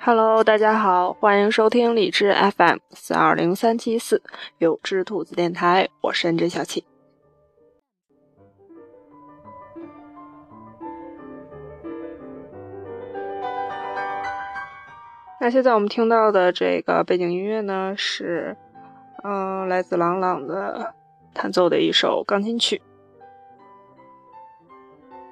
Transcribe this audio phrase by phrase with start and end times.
[0.00, 4.22] Hello，大家好，欢迎收听理智 FM 四二零三七四
[4.56, 6.87] 有只兔子电台，我是 N J 小七。
[15.50, 18.56] 现在我们听到的这个背景音乐呢，是
[19.22, 20.94] 嗯，来自朗朗的
[21.32, 22.80] 弹奏的一首钢琴曲。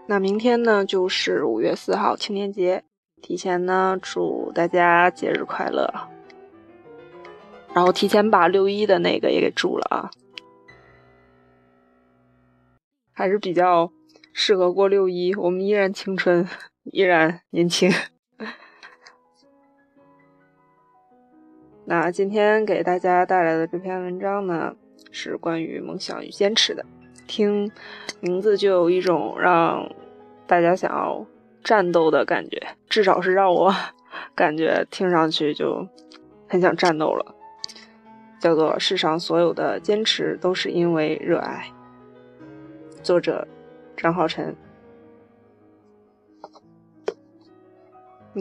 [0.06, 2.84] 那明天呢，就是五月四号青年节。
[3.22, 5.92] 提前呢，祝大家节日快乐，
[7.74, 10.10] 然后提前把六一的那个也给祝了啊，
[13.12, 13.90] 还是比较
[14.32, 16.46] 适合过六一，我们依然青春，
[16.84, 17.90] 依然年轻。
[21.86, 24.74] 那今天给大家带来的这篇文章呢，
[25.10, 26.84] 是关于梦想与坚持的，
[27.26, 27.70] 听
[28.20, 29.90] 名字就有一种让
[30.46, 31.26] 大家想要。
[31.64, 33.74] 战斗的感觉，至少是让我
[34.36, 35.84] 感觉听上去就
[36.46, 37.34] 很想战斗了。
[38.38, 41.66] 叫做“世上所有的坚持都是因为热爱”，
[43.02, 43.48] 作者
[43.96, 44.54] 张浩晨。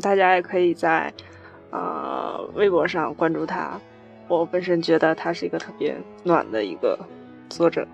[0.04, 1.12] 大家也可以在
[1.76, 3.80] 呃微博上关注他，
[4.30, 6.98] 我本身觉得他是一个特别暖的一个
[7.50, 7.86] 作者。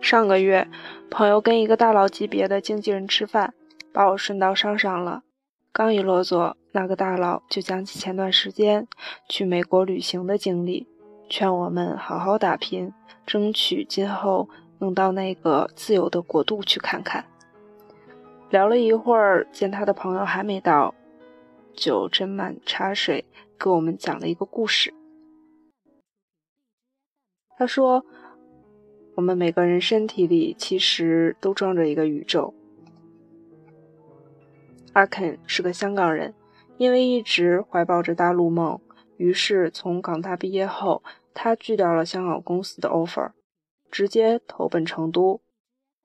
[0.00, 0.68] 上个月，
[1.10, 3.52] 朋友跟一个大佬级别的经纪人吃饭，
[3.92, 5.22] 把我顺道捎上了。
[5.76, 8.86] 刚一落座，那个大佬就讲起前段时间
[9.28, 10.86] 去美国旅行的经历，
[11.28, 12.92] 劝我们好好打拼，
[13.26, 17.24] 争取今后能到那个自由的国度去看看。
[18.50, 20.94] 聊了一会儿，见他的朋友还没到，
[21.74, 23.24] 就斟满茶水，
[23.58, 24.94] 给我们讲了一个故事。
[27.58, 28.06] 他说。
[29.16, 32.52] 我们每个人身体里其实都装着一个宇宙。
[34.94, 36.32] 阿肯是个香港人，
[36.76, 38.80] 因为一直怀抱着大陆梦，
[39.16, 41.02] 于是从港大毕业后，
[41.34, 43.32] 他拒掉了香港公司的 offer，
[43.90, 45.40] 直接投奔成都。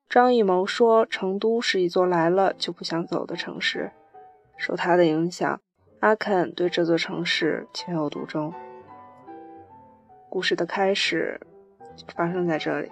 [0.10, 3.92] 张艺谋说，成都是一座来了就不想走的城市。
[4.58, 5.62] 受他的影响，
[6.00, 8.52] 阿肯对这座城市情有独钟。
[10.30, 11.40] 故事的开始
[12.16, 12.92] 发生在这里。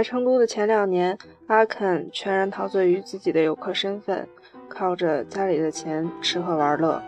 [0.00, 4.26] 来成都的前两年，阿肯全然陶醉于自己的游客身份，
[4.66, 7.02] 靠着家里的钱吃喝玩乐。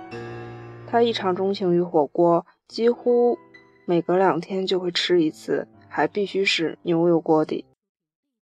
[0.86, 3.38] 他异常钟情于火锅，几乎
[3.86, 7.64] 每隔两天就会吃一次，还必须是牛油锅底，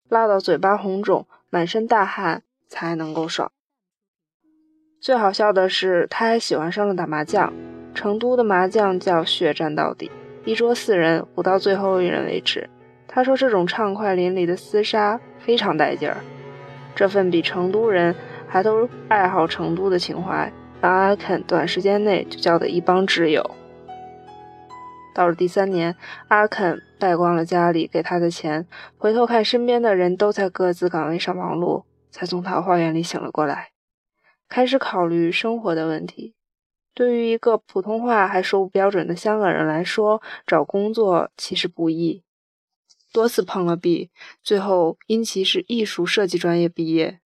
[0.09, 3.51] 辣到嘴巴红肿、满身大汗才能够爽。
[4.99, 7.53] 最好笑的是，他还喜欢上了打麻将。
[7.93, 10.09] 成都的麻将叫血战到底，
[10.43, 12.67] 一桌四人，胡到最后一人为止。
[13.11, 16.17] 他说：“这种畅快淋漓的厮杀非常带劲儿，
[16.95, 18.15] 这份比成都人
[18.47, 23.43] 还都爱好成都的情怀，让阿肯短时间内就交得一帮挚友。
[25.15, 25.95] 到了第三年，
[26.27, 28.67] 阿肯败光了家里给他的钱，
[28.99, 33.71] 回头看身边的人都在各自岗位上忙碌，才从桃花源里醒了过来，
[34.47, 36.35] 开始考虑生活的问题。
[36.93, 42.21] 对于一个普通话还说不标准的香港人来说，找工作其实不易。”
[43.11, 44.11] 多次碰了壁，
[44.43, 47.19] 最后因其是艺术设计专业毕业，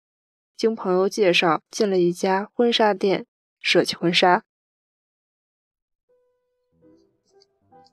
[0.55, 3.25] 经朋友介绍进了一家婚纱店
[3.59, 4.43] 设计婚纱。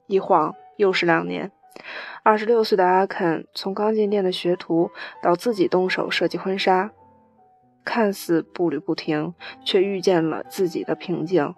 [0.06, 1.50] 一晃又是两年，
[2.22, 4.90] 二十六岁的阿肯从刚进店的学徒
[5.22, 6.92] 到自己动手设计婚纱，
[7.84, 9.34] 看似步履不停，
[9.64, 11.54] 却遇见了自己的瓶颈。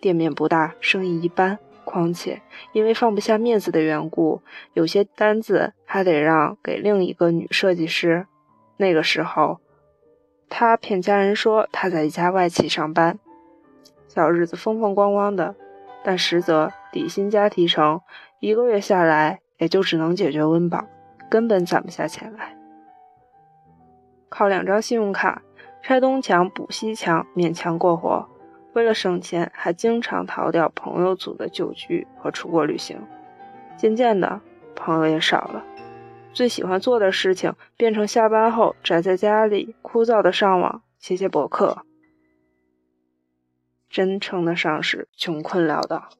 [0.00, 1.58] 店面不大，生意一般。
[1.90, 2.40] 况且，
[2.72, 4.40] 因为放不下面子的缘故，
[4.72, 8.26] 有些单子还得让给另一个女设计师。
[8.76, 9.58] 那个时候，
[10.48, 13.18] 他骗家人说他在一家外企上班，
[14.08, 15.54] 小日子风风光光的，
[16.02, 18.00] 但实则底薪加提成，
[18.38, 20.86] 一个月下来也就只能解决温饱，
[21.28, 22.56] 根本攒不下钱来。
[24.30, 25.42] 靠两张信用卡，
[25.82, 28.28] 拆东墙补西墙，勉强过活。
[28.72, 33.00] 为了省钱，还经常逃掉朋友组的酒局和出国旅行。
[33.76, 34.40] 渐渐的，
[34.74, 35.64] 朋友也少了。
[36.32, 41.84] 最喜欢做的事情变成下班后宅在家里枯燥的上网写写博客。
[43.88, 46.10] 真称得上是穷困潦倒。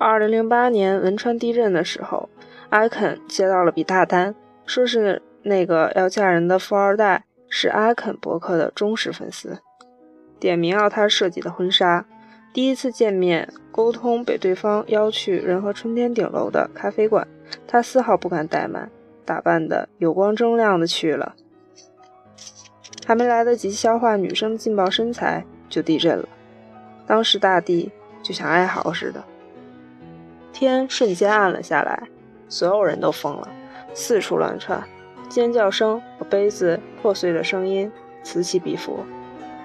[0.00, 2.28] 二零零八年汶川地震的时候，
[2.70, 4.34] 艾肯接到了笔大单，
[4.68, 9.58] 说是那个要嫁人的富二代是阿肯伯克的忠实粉丝，
[10.38, 12.04] 点名要他设计的婚纱。
[12.52, 17.26] 第一次见面沟通被对方邀去仁和春天顶楼的咖啡馆，
[17.66, 18.90] 他丝毫不敢怠慢。
[19.24, 21.34] 打扮的有光铮亮的去了，
[23.06, 26.28] 还没来得及消化女生劲爆身材，就地震了。
[27.06, 27.90] 当时大地
[28.22, 29.22] 就像哀嚎似的，
[30.52, 32.08] 天瞬间暗了下来，
[32.48, 33.48] 所有人都疯了，
[33.98, 34.80] 四处乱窜，
[35.28, 37.90] 尖叫声和杯子破碎的声音
[38.22, 39.00] 此起彼伏。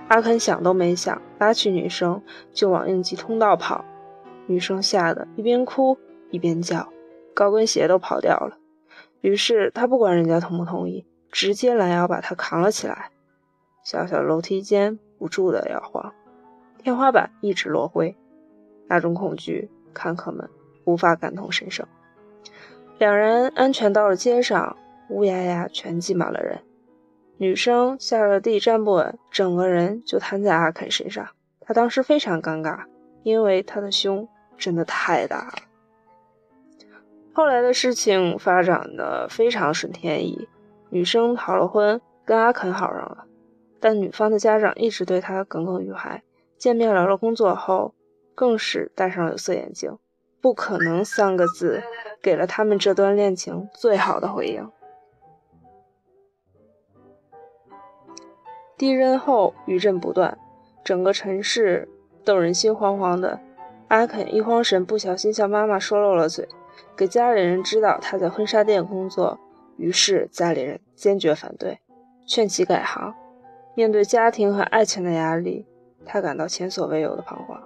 [0.07, 2.19] 阿肯想都没想，拉起女生
[2.51, 3.85] 就往应急通道跑，
[4.47, 5.95] 女生吓得一边哭
[6.31, 6.91] 一边叫，
[7.35, 8.57] 高跟鞋都跑掉了。
[9.21, 13.11] 于是他不管人家同不同意，直接拦腰把她扛了起来。
[13.83, 16.11] 小小楼梯间不住的摇晃，
[16.79, 18.17] 天花板一直落灰，
[18.87, 20.49] 那种恐惧看客们
[20.85, 21.85] 无法感同身受。
[23.03, 24.77] 两人安全到了街上，
[25.09, 26.57] 乌压压全挤满了人。
[27.35, 31.27] 女生下了地站不稳，整个人就瘫在阿肯身上。
[31.59, 32.79] 他当时非常尴尬，
[33.23, 34.25] 因为他的胸
[34.57, 35.53] 真的太大了。
[37.33, 40.47] 后来的事情发展的非常顺天意，
[40.89, 43.25] 女生逃了婚，跟阿肯好上了。
[43.81, 46.23] 但女方的家长一直对他耿耿于怀，
[46.57, 47.93] 见面聊了工作后，
[48.33, 49.97] 更是戴上了有色眼镜。
[50.39, 51.83] 不可能三个字，
[52.23, 54.71] 给了他们这段恋情最好的回应。
[58.77, 60.37] 地震后余震不断，
[60.83, 61.87] 整个城市
[62.23, 63.39] 都人心惶惶的。
[63.89, 66.47] 阿肯一慌神，不小心向妈妈说漏了嘴。
[66.95, 69.37] 给家里人知道他在婚纱店工作，
[69.77, 71.79] 于是家里人坚决反对，
[72.25, 73.13] 劝其改行。
[73.75, 75.67] 面对家庭和爱情的压力，
[76.05, 77.61] 他感到前所未有的彷徨。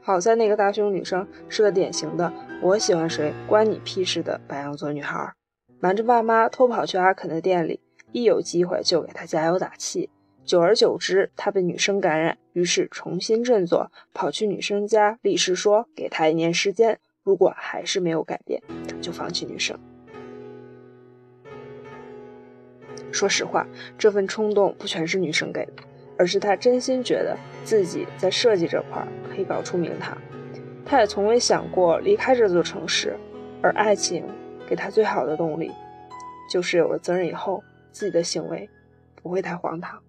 [0.00, 5.32] 好在那个大胸女生是个典型的“我喜欢谁关你屁事”的白羊座女孩，
[5.78, 7.80] 瞒着爸妈偷跑去阿肯的店里，
[8.12, 10.08] 一有机会就给他加油打气。
[10.44, 16.98] 久而久之，他被女生感染，于是重新振作，跑去女生家立誓说给他一年时间。
[17.22, 18.60] 如果还是没有改变，
[19.02, 19.78] 就放弃女生。
[23.12, 23.66] 说实话，
[23.98, 25.82] 这份冲动不全是女生给的，
[26.16, 30.16] 而是他真心觉得自己在设计这块可以搞出名堂。
[30.88, 33.18] 他也从未想过离开这座城市，
[33.60, 34.24] 而爱情
[34.68, 35.72] 给他最好的动力，
[36.48, 38.70] 就是有了责任以后，自己的行为
[39.20, 40.00] 不会太荒唐。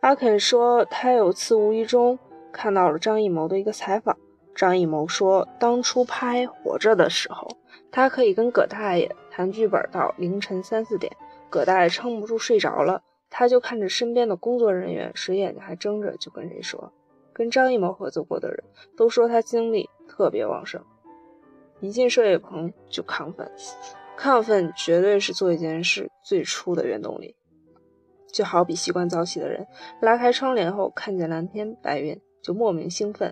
[0.00, 2.18] 阿肯说，他有次无意中
[2.50, 4.16] 看到了张艺谋的一个采访。
[4.54, 7.46] 张艺谋说，当初拍《活着》的时候，
[7.90, 11.14] 他可以跟葛大爷谈剧本到凌晨三四点，
[11.50, 16.90] 葛大爷撑不住睡着了，他就看着身边的工作人员谁眼睛还睁着，就跟谁说。
[17.34, 18.64] 跟张艺谋合作过的人
[18.96, 20.82] 都说他精力特别旺盛，
[21.80, 23.50] 一进摄影棚就亢奋，
[24.18, 27.36] 亢奋绝对是做一件事最初的原动力。
[28.32, 29.66] 就好比习惯早起的人，
[30.00, 33.30] 拉开窗帘后看见蓝天白云就莫名兴奋；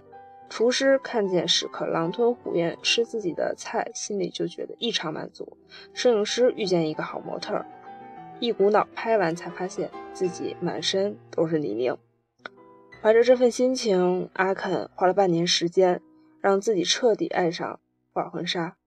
[0.48, 5.44] 厨师看见食客狼吞虎咽吃自己的菜，心里就觉得异常满足；
[5.92, 7.64] 摄影师遇见一个好模特，
[8.40, 11.96] 一股脑拍完才发现自己满身都是泥泞。
[13.00, 16.00] 怀着这份心情，阿肯花了半年时间，
[16.40, 17.78] 让自己彻底爱上
[18.12, 18.77] 画婚纱。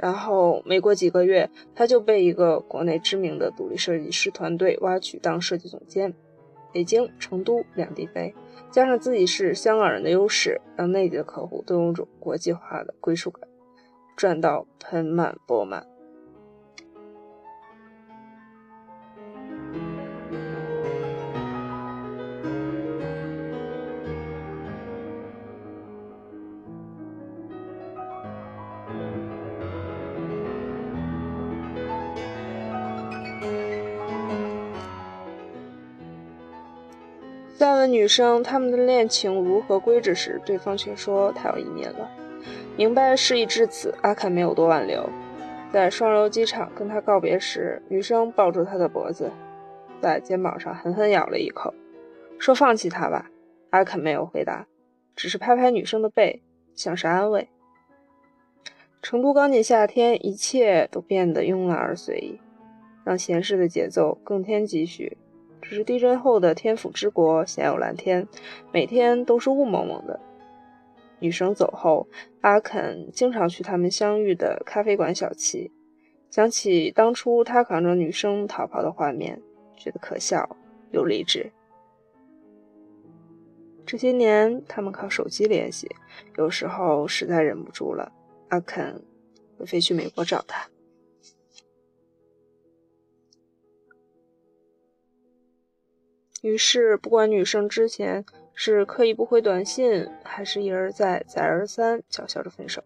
[0.00, 6.14] 然后没过几个月，他就被一个国内知名的独立设计师团队挖去当设计总监。
[6.72, 8.32] 北京、成都两地飞，
[8.70, 13.48] 加上自己是香港人的优势，让内地的客户都有种国际化的归属感，
[14.16, 15.84] 赚到盆满钵满。
[37.58, 42.08] 再问女生他们的恋情如何归止时，对方却说他要移民了。
[42.76, 45.10] 明白事已至此，阿肯没有多挽留，
[45.72, 49.28] 在双流机场跟他告别时，女生抱住他的脖子，
[50.00, 51.74] 在肩膀上狠狠咬了一口，
[52.38, 53.28] 说：“放弃他吧。”
[53.70, 54.64] 阿肯没有回答，
[55.16, 56.40] 只是拍拍女生的背，
[56.76, 57.48] 像是安慰。
[59.02, 62.40] 成都刚进夏天，一切都变得慵懒而随意，
[63.02, 65.18] 让闲适的节奏更添几许。
[65.60, 68.26] 只是地震后的天府之国鲜有蓝天，
[68.72, 70.18] 每天都是雾蒙蒙的。
[71.20, 72.06] 女生走后，
[72.42, 75.70] 阿肯经常去他们相遇的咖啡馆小憩，
[76.30, 79.42] 想起当初他扛着女生逃跑的画面，
[79.76, 80.56] 觉得可笑
[80.92, 81.50] 又励志。
[83.84, 85.90] 这些年，他们靠手机联系，
[86.36, 88.12] 有时候实在忍不住了，
[88.48, 89.02] 阿肯
[89.58, 90.68] 会飞去美国找他。
[96.48, 98.24] 于是，不管女生之前
[98.54, 102.82] 是刻意不回短信，还是一而再、再而三叫嚣着分手，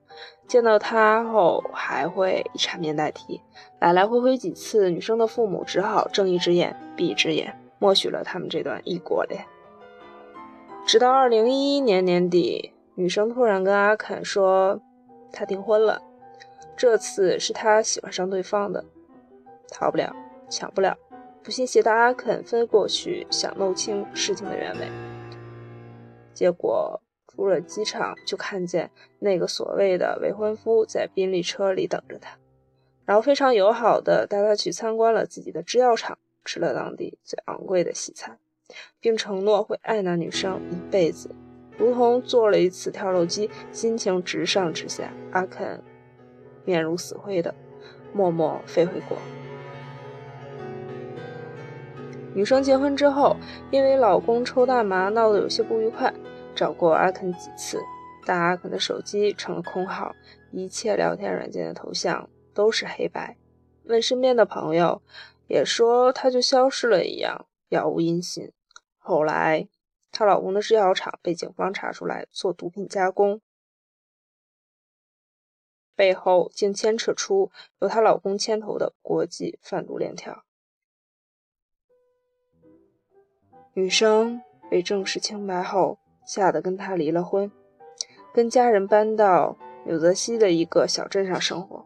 [0.49, 3.41] 见到他后还会以缠绵代替，
[3.79, 9.45] 来来回回几次，女生的父母只好睁一只眼闭一只眼，默许了他们这段异国恋。
[10.85, 14.83] 直到二零一一年年底，女生突然跟阿肯说，
[15.33, 16.03] 她订婚了。
[16.77, 18.85] 这次是她喜欢上对方的，
[19.71, 20.13] 逃不了，
[20.51, 20.99] 抢不了。
[21.43, 24.89] 不信邪的阿肯飞过去，想弄清事情的原委。
[26.33, 32.39] 结果出了机场，就看见那个所谓的未婚夫在宾利车里等着他，
[33.05, 38.39] 然后非常友好的带他去参观了自己的制药厂，吃了当地最昂贵的西餐。
[39.01, 41.31] 并承诺会爱那女生一辈子，
[41.77, 45.13] 如同做了一次跳楼机，心情直上直下。
[45.33, 45.83] 阿肯
[46.65, 47.55] 面如死灰的
[48.15, 49.19] 默默飞回国。
[52.35, 53.37] 女生结婚之后，
[53.71, 56.13] 因为老公抽大麻闹得有些不愉快，
[56.55, 57.79] 找过阿肯几次，
[58.25, 60.15] 但阿肯的手机成了空号，
[60.51, 63.37] 一切聊天软件的头像都是黑白。
[63.85, 65.03] 问身边的朋友，
[65.47, 68.51] 也说他就消失了一样，杳无音信。
[68.97, 69.69] 后来，
[70.11, 73.43] 她老公的制药厂被警方查出来做毒品加工，
[75.95, 80.45] 背后竟牵扯出由她老公牵头的国际贩毒链条。
[83.75, 87.51] 女生被证实清白后，吓得跟他离了婚，
[88.35, 91.85] 跟家人搬到纽泽西的一个小镇上生活。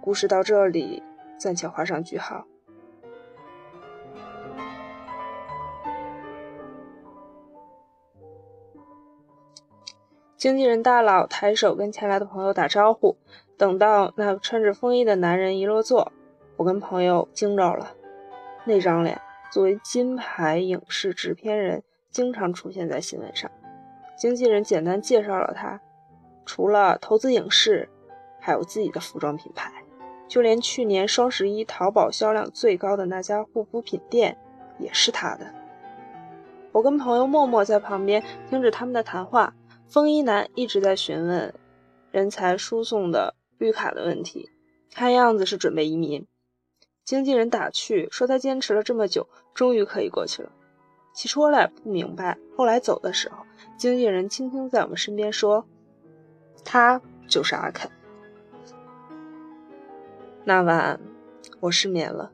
[0.00, 1.02] 故事到这里
[1.38, 2.44] 暂且画上句号。
[10.36, 13.16] 经纪人大佬抬手跟前来的朋友打招呼，
[13.56, 16.12] 等到那穿着风衣的男人一落座，
[16.56, 17.94] 我跟朋友惊着了。
[18.64, 19.18] 那张脸
[19.50, 23.50] 作为金牌影视制片人，经常出现在新闻上。
[24.16, 25.80] 经纪人简单介绍了他，
[26.44, 27.88] 除了投资影视，
[28.40, 29.72] 还有自己的服装品牌，
[30.28, 34.36] 就连去年双十一淘宝销量最高的那家护肤品店
[34.78, 35.46] 也是他的。
[36.72, 39.54] 我跟朋友默默在旁边听着他们的谈话。
[39.86, 41.54] 风衣男一直在询问
[42.10, 44.50] 人才输送的绿卡的问题，
[44.92, 46.26] 看样子是准备移民。
[47.04, 50.50] 经纪人打趣说：“他坚持了这么久，终于可以过去了。”
[51.14, 53.44] 起初我俩不明白，后来走的时候，
[53.76, 55.64] 经纪人轻轻在我们身边说
[56.64, 57.90] ：“他就是阿肯。”
[60.44, 60.98] 那晚
[61.60, 62.32] 我失眠了，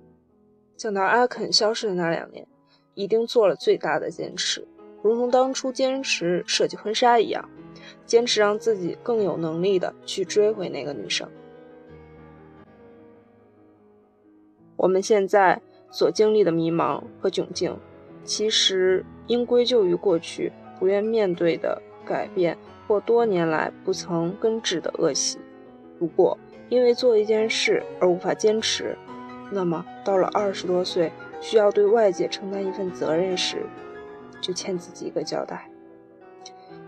[0.76, 2.46] 想到阿肯消失的那两年，
[2.94, 4.66] 一定做了最大的坚持。
[5.02, 7.48] 如同当初坚持设计婚纱一样，
[8.06, 11.28] 坚持让自己更有能力的去追回那个女生。
[14.80, 15.60] 我们现在
[15.90, 17.76] 所经历的迷茫和窘境，
[18.24, 22.56] 其实应归咎于过去不愿面对的改变，
[22.88, 25.38] 或多年来不曾根治的恶习。
[25.98, 26.38] 如果
[26.70, 28.96] 因为做一件事而无法坚持，
[29.52, 33.66] 那么到了二十多岁需要对外界承担一份责任时，
[34.40, 35.70] 就欠自己一个交代。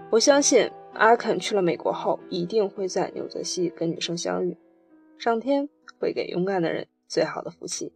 [0.08, 4.56] 我相信阿肯去了美国后，一定会在纽泽西跟女生相遇。
[5.18, 5.68] 上天
[6.00, 7.92] 会给勇敢的人最好的福气，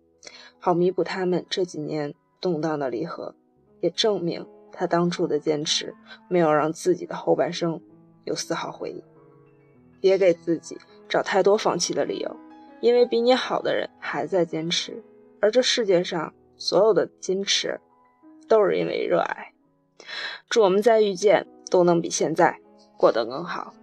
[0.59, 3.35] 好弥补他们这几年动荡的离合，
[3.81, 5.95] 也证明他当初的坚持
[6.29, 7.81] 没有让自己的后半生
[8.25, 9.03] 有丝毫悔意。
[10.03, 10.77] 别给自己
[11.09, 12.37] 找太多放弃的理由，
[12.83, 15.03] 因为比你好的人还在坚持，
[15.41, 17.81] 而这世界上所有的坚持。
[18.49, 19.53] 都是因为热爱。
[20.49, 22.61] 祝我们再遇见都能比现在
[22.97, 23.75] 过得更好。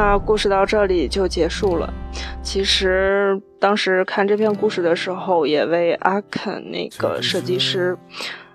[0.00, 1.92] 那故事到这里就结束了。
[2.42, 7.98] 其实当时看这篇故事的时候，也为阿肯那个设计师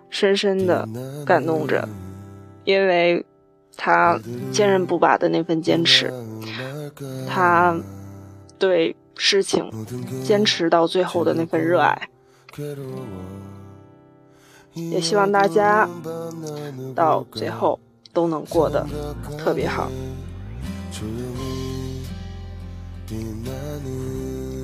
[0.09, 0.89] 深深的
[1.23, 1.87] 感动着，
[2.63, 3.23] 因为
[3.77, 4.19] 他
[4.51, 6.11] 坚韧不拔的那份坚持，
[7.29, 7.77] 他
[8.57, 9.69] 对事情
[10.23, 12.09] 坚持到最后的那份热爱，
[14.73, 15.87] 也希望大家
[16.95, 17.79] 到最后
[18.11, 18.83] 都能过得
[19.37, 19.91] 特别好。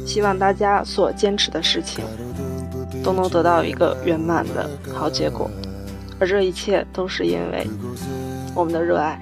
[0.05, 2.03] 希望大家所坚持的事情
[3.03, 5.49] 都能得到一个圆满的好结果，
[6.19, 7.67] 而这一切都是因为
[8.53, 9.21] 我们的热爱。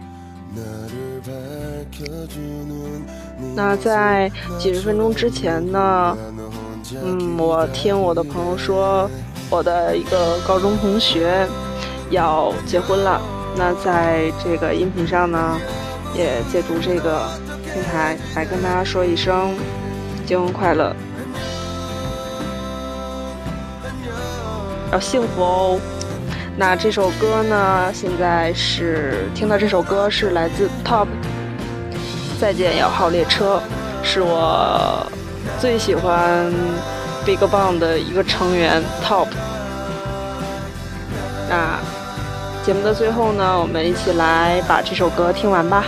[3.55, 6.17] 那在几十分钟之前呢，
[7.03, 9.09] 嗯，我听我的朋友说，
[9.49, 11.45] 我的一个高中同学
[12.09, 13.21] 要结婚了。
[13.57, 15.57] 那在这个音频上呢，
[16.15, 17.29] 也借助这个。
[17.91, 19.55] 台来跟大家说一声
[20.25, 20.95] 结婚快乐，
[24.91, 25.79] 要幸福哦。
[26.55, 27.91] 那这首歌呢？
[27.93, 31.05] 现在是听到这首歌是来自 Top，
[32.39, 33.61] 《再见摇号列车》，
[34.05, 35.09] 是我
[35.59, 36.53] 最喜欢
[37.25, 39.27] BigBang 的一个成员 Top。
[41.49, 41.79] 那
[42.65, 45.85] 节目的最后呢，我们一起来把这首歌听完吧。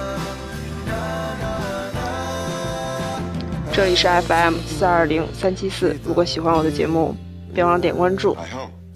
[3.73, 5.95] 这里是 FM 四二零三七四。
[6.03, 7.15] 如果喜欢我的节目，
[7.53, 8.35] 别忘了点关注。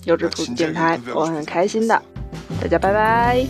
[0.03, 2.01] 优质兔子电台，我很开心的。
[2.61, 3.45] 大家拜拜。